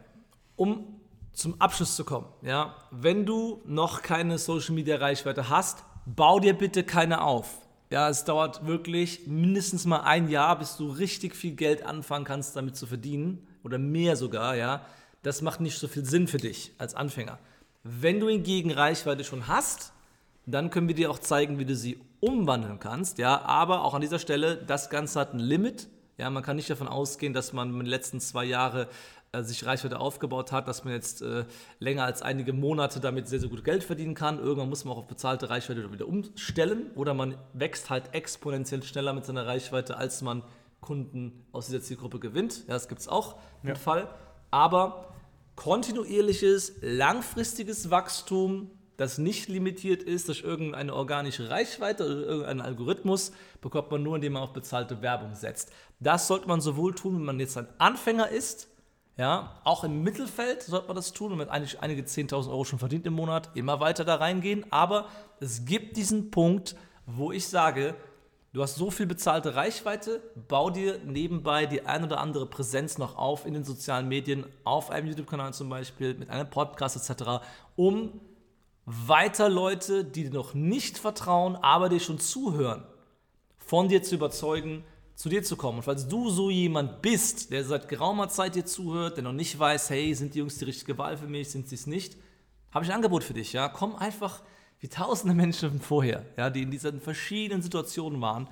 Um 0.60 1.00
zum 1.32 1.62
Abschluss 1.62 1.96
zu 1.96 2.04
kommen, 2.04 2.28
ja, 2.42 2.76
wenn 2.92 3.26
du 3.26 3.62
noch 3.66 4.02
keine 4.02 4.38
Social 4.38 4.76
Media 4.76 4.98
Reichweite 4.98 5.48
hast, 5.48 5.86
bau 6.06 6.42
dir 6.42 6.54
bitte 6.54 6.84
keine 6.84 7.22
auf. 7.22 7.60
Ja, 7.90 8.10
es 8.10 8.26
dauert 8.26 8.66
wirklich 8.66 9.26
mindestens 9.26 9.86
mal 9.86 10.02
ein 10.02 10.28
Jahr, 10.28 10.60
bis 10.60 10.76
du 10.76 10.90
richtig 10.90 11.34
viel 11.34 11.56
Geld 11.56 11.86
anfangen 11.86 12.26
kannst, 12.26 12.58
damit 12.58 12.76
zu 12.76 12.88
verdienen 12.88 13.48
oder 13.64 13.78
mehr 13.78 14.18
sogar, 14.18 14.58
ja. 14.58 14.86
Das 15.24 15.42
macht 15.42 15.62
nicht 15.62 15.80
so 15.80 15.88
viel 15.88 16.04
Sinn 16.04 16.28
für 16.28 16.40
dich 16.40 16.74
als 16.78 16.94
Anfänger. 16.94 17.40
Wenn 17.84 18.20
du 18.20 18.28
hingegen 18.28 18.72
Reichweite 18.72 19.24
schon 19.24 19.48
hast, 19.48 19.94
dann 20.46 20.70
können 20.72 20.90
wir 20.90 20.96
dir 20.96 21.10
auch 21.10 21.20
zeigen, 21.20 21.58
wie 21.58 21.66
du 21.66 21.76
sie 21.76 22.02
umwandeln 22.20 22.80
kannst, 22.80 23.18
ja, 23.18 23.44
aber 23.44 23.86
auch 23.86 23.94
an 23.94 24.02
dieser 24.02 24.20
Stelle, 24.20 24.58
das 24.58 24.90
Ganze 24.90 25.22
hat 25.22 25.34
ein 25.34 25.40
Limit, 25.40 25.88
ja, 26.18 26.30
man 26.30 26.44
kann 26.44 26.58
nicht 26.58 26.70
davon 26.70 26.90
ausgehen, 26.90 27.34
dass 27.34 27.54
man 27.54 27.70
in 27.70 27.80
den 27.80 27.86
letzten 27.86 28.20
zwei 28.20 28.44
Jahren 28.44 28.88
sich 29.34 29.66
Reichweite 29.66 30.00
aufgebaut 30.00 30.52
hat, 30.52 30.68
dass 30.68 30.84
man 30.84 30.94
jetzt 30.94 31.22
äh, 31.22 31.46
länger 31.80 32.04
als 32.04 32.22
einige 32.22 32.52
Monate 32.54 33.00
damit 33.00 33.28
sehr, 33.28 33.40
sehr 33.40 33.50
gut 33.50 33.64
Geld 33.64 33.84
verdienen 33.84 34.16
kann. 34.16 34.40
Irgendwann 34.40 34.70
muss 34.70 34.86
man 34.86 34.94
auch 34.94 35.00
auf 35.00 35.08
bezahlte 35.08 35.50
Reichweite 35.50 35.92
wieder 35.92 36.08
umstellen 36.08 36.92
oder 36.96 37.14
man 37.14 37.36
wächst 37.54 37.90
halt 37.90 38.14
exponentiell 38.14 38.84
schneller 38.84 39.14
mit 39.14 39.26
seiner 39.26 39.46
Reichweite, 39.46 39.98
als 39.98 40.22
man 40.22 40.44
Kunden 40.82 41.46
aus 41.52 41.68
dieser 41.68 41.82
Zielgruppe 41.82 42.20
gewinnt. 42.20 42.66
Ja, 42.68 42.74
das 42.74 42.88
gibt 42.88 43.02
es 43.02 43.08
auch 43.08 43.38
im 43.64 43.76
Fall. 43.76 44.08
Aber 44.50 45.14
kontinuierliches, 45.56 46.74
langfristiges 46.82 47.92
Wachstum, 47.92 48.72
das 48.98 49.18
nicht 49.18 49.48
limitiert 49.48 50.02
ist 50.04 50.28
durch 50.28 50.42
irgendeine 50.42 50.94
organische 50.94 51.50
Reichweite 51.50 52.06
oder 52.06 52.26
irgendeinen 52.26 52.62
Algorithmus, 52.62 53.32
bekommt 53.62 53.92
man 53.92 54.02
nur, 54.02 54.16
indem 54.16 54.34
man 54.34 54.44
auf 54.44 54.54
bezahlte 54.54 55.02
Werbung 55.02 55.36
setzt. 55.36 55.72
Das 56.00 56.28
sollte 56.28 56.48
man 56.48 56.62
sowohl 56.62 56.96
tun, 56.96 57.16
wenn 57.16 57.26
man 57.26 57.40
jetzt 57.40 57.58
ein 57.58 57.68
Anfänger 57.78 58.30
ist, 58.30 58.69
ja, 59.20 59.60
auch 59.66 59.84
im 59.84 60.02
Mittelfeld 60.02 60.64
sollte 60.64 60.88
man 60.88 60.96
das 60.96 61.12
tun 61.12 61.34
und 61.34 61.40
mit 61.40 61.50
eigentlich 61.50 61.82
einige 61.82 62.04
10.000 62.04 62.50
Euro 62.50 62.64
schon 62.64 62.80
verdient 62.80 63.06
im 63.06 63.16
Monat, 63.16 63.50
immer 63.54 63.82
weiter 63.82 64.06
da 64.06 64.16
reingehen. 64.16 64.66
Aber 64.72 65.10
es 65.42 65.66
gibt 65.66 65.98
diesen 65.98 66.32
Punkt, 66.32 66.78
wo 67.06 67.34
ich 67.34 67.50
sage, 67.50 67.96
du 68.54 68.62
hast 68.62 68.76
so 68.76 68.90
viel 68.90 69.08
bezahlte 69.08 69.56
Reichweite, 69.56 70.22
bau 70.48 70.70
dir 70.70 71.00
nebenbei 71.04 71.66
die 71.66 71.86
ein 71.86 72.06
oder 72.06 72.22
andere 72.22 72.46
Präsenz 72.46 72.98
noch 72.98 73.18
auf 73.18 73.46
in 73.46 73.54
den 73.54 73.66
sozialen 73.66 74.08
Medien, 74.08 74.46
auf 74.64 74.90
einem 74.90 75.10
YouTube-Kanal 75.10 75.54
zum 75.54 75.68
Beispiel, 75.68 76.14
mit 76.14 76.30
einem 76.30 76.50
Podcast 76.50 76.96
etc., 76.96 77.42
um 77.76 78.22
weiter 78.86 79.50
Leute, 79.50 80.06
die 80.06 80.24
dir 80.24 80.34
noch 80.34 80.54
nicht 80.54 80.98
vertrauen, 80.98 81.58
aber 81.58 81.90
dir 81.90 82.00
schon 82.00 82.20
zuhören, 82.20 82.86
von 83.58 83.90
dir 83.90 84.02
zu 84.02 84.16
überzeugen, 84.16 84.86
zu 85.20 85.28
dir 85.28 85.44
zu 85.44 85.58
kommen. 85.58 85.80
Und 85.80 85.84
falls 85.84 86.08
du 86.08 86.30
so 86.30 86.50
jemand 86.50 87.02
bist, 87.02 87.52
der 87.52 87.66
seit 87.66 87.90
geraumer 87.90 88.30
Zeit 88.30 88.56
dir 88.56 88.66
zuhört, 88.66 89.18
der 89.18 89.26
noch 89.26 89.34
nicht 89.34 89.60
weiß, 89.60 89.90
hey, 89.90 90.14
sind 90.16 90.34
die 90.34 90.40
Jungs 90.40 90.58
die 90.60 90.64
richtige 90.64 90.98
Wahl 90.98 91.18
für 91.18 91.28
mich, 91.28 91.50
sind 91.50 91.68
sie 91.68 91.76
es 91.76 91.88
nicht, 91.88 92.16
habe 92.72 92.86
ich 92.86 92.92
ein 92.92 92.96
Angebot 92.96 93.26
für 93.26 93.34
dich. 93.34 93.52
Ja? 93.52 93.68
Komm 93.68 93.98
einfach 93.98 94.42
wie 94.80 94.88
tausende 94.88 95.36
Menschen 95.36 95.82
vorher, 95.82 96.26
ja, 96.38 96.50
die 96.50 96.62
in 96.62 96.72
diesen 96.72 97.02
verschiedenen 97.02 97.62
Situationen 97.62 98.22
waren, 98.22 98.48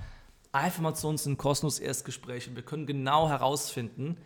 einfach 0.52 0.82
mal 0.82 0.94
zu 0.94 1.08
uns 1.08 1.26
in 1.26 1.34
ein 1.34 1.38
kostenloses 1.38 1.80
Erstgespräch 1.80 2.50
und 2.50 2.58
wir 2.58 2.64
können 2.64 2.86
genau 2.86 3.30
herausfinden, 3.30 4.18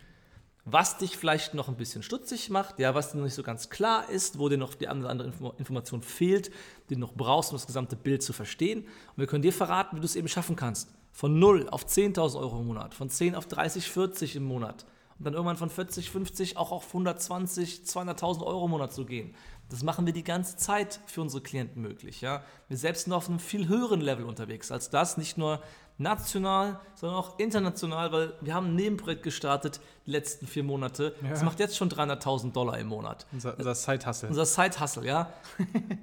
was 0.65 0.98
dich 0.98 1.17
vielleicht 1.17 1.53
noch 1.53 1.67
ein 1.67 1.77
bisschen 1.77 2.01
stutzig 2.01 2.50
macht, 2.50 2.79
ja, 2.79 2.95
was 2.95 3.12
dir 3.12 3.17
noch 3.17 3.25
nicht 3.25 3.36
so 3.36 3.43
ganz 3.43 3.69
klar 3.69 4.10
ist, 4.10 4.39
wo 4.39 4.50
dir 4.50 4.57
noch 4.57 4.74
die 4.74 4.88
andere 4.88 5.25
Info- 5.25 5.53
Information 5.60 6.01
fehlt, 6.01 6.50
die 6.89 6.95
du 6.95 7.01
noch 7.01 7.13
brauchst, 7.13 7.51
um 7.51 7.55
das 7.57 7.67
gesamte 7.67 7.95
Bild 7.95 8.24
zu 8.24 8.33
verstehen. 8.33 8.79
Und 8.79 9.17
wir 9.17 9.27
können 9.27 9.43
dir 9.43 9.53
verraten, 9.53 9.95
wie 9.95 10.00
du 10.00 10.05
es 10.05 10.15
eben 10.15 10.27
schaffen 10.27 10.55
kannst. 10.55 10.89
Von 11.12 11.39
0 11.39 11.68
auf 11.70 11.86
10.000 11.86 12.39
Euro 12.39 12.60
im 12.60 12.68
Monat, 12.68 12.94
von 12.94 13.10
10 13.10 13.36
auf 13.36 13.46
30, 13.46 13.89
40 13.89 14.36
im 14.38 14.44
Monat 14.44 14.86
und 15.20 15.25
dann 15.25 15.34
irgendwann 15.34 15.58
von 15.58 15.70
40, 15.70 16.10
50 16.10 16.58
auch 16.58 16.72
auf 16.72 16.88
120, 16.88 17.82
200.000 17.86 18.44
Euro 18.44 18.65
im 18.65 18.72
Monat 18.72 18.94
zu 18.94 19.06
gehen. 19.06 19.36
Das 19.70 19.84
machen 19.84 20.06
wir 20.06 20.13
die 20.13 20.24
ganze 20.24 20.58
Zeit 20.58 21.00
für 21.06 21.22
unsere 21.22 21.41
Klienten 21.44 21.82
möglich. 21.82 22.22
Ja? 22.22 22.44
Wir 22.68 22.77
selbst 22.77 23.03
sind 23.06 23.13
auf 23.13 23.30
einem 23.30 23.39
viel 23.39 23.68
höheren 23.68 24.01
Level 24.01 24.25
unterwegs 24.25 24.72
als 24.72 24.89
das, 24.89 25.18
nicht 25.18 25.38
nur 25.38 25.62
national, 25.98 26.80
sondern 26.96 27.20
auch 27.20 27.38
international, 27.39 28.12
weil 28.12 28.34
wir 28.41 28.53
haben 28.56 28.68
ein 28.68 28.75
Nebenprojekt 28.75 29.22
gestartet 29.24 29.80
die 30.08 30.12
letzten 30.12 30.48
vier 30.48 30.63
Monate. 30.63 31.13
Das 31.30 31.39
Ja. 31.39 31.46
macht 31.46 31.60
jetzt 31.60 31.77
schon 31.77 31.89
300.000 31.89 32.51
Dollar 32.53 32.80
im 32.80 32.88
Monat. 32.88 33.27
Unser, 33.32 33.58
unser 33.58 33.75
Side-Hustle. 33.75 34.30
Unser 34.30 34.46
Side-Hustle, 34.46 35.06
ja. 35.06 35.32